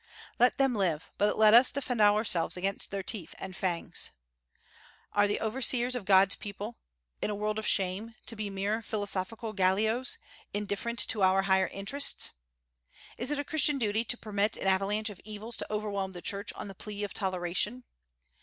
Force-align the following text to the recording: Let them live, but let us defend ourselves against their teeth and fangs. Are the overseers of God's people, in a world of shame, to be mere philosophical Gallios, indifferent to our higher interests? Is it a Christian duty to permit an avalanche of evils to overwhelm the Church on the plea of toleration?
Let 0.39 0.57
them 0.57 0.73
live, 0.73 1.11
but 1.19 1.37
let 1.37 1.53
us 1.53 1.71
defend 1.71 2.01
ourselves 2.01 2.57
against 2.57 2.89
their 2.89 3.03
teeth 3.03 3.35
and 3.37 3.55
fangs. 3.55 4.09
Are 5.13 5.27
the 5.27 5.39
overseers 5.39 5.95
of 5.95 6.05
God's 6.05 6.35
people, 6.35 6.79
in 7.21 7.29
a 7.29 7.35
world 7.35 7.59
of 7.59 7.67
shame, 7.67 8.15
to 8.25 8.35
be 8.35 8.49
mere 8.49 8.81
philosophical 8.81 9.53
Gallios, 9.53 10.17
indifferent 10.55 10.97
to 11.09 11.21
our 11.21 11.43
higher 11.43 11.67
interests? 11.67 12.31
Is 13.19 13.29
it 13.29 13.37
a 13.37 13.43
Christian 13.45 13.77
duty 13.77 14.03
to 14.05 14.17
permit 14.17 14.57
an 14.57 14.65
avalanche 14.65 15.11
of 15.11 15.21
evils 15.23 15.55
to 15.57 15.71
overwhelm 15.71 16.13
the 16.13 16.21
Church 16.23 16.51
on 16.53 16.67
the 16.67 16.73
plea 16.73 17.03
of 17.03 17.13
toleration? 17.13 17.83